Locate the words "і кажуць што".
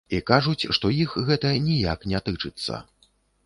0.17-0.91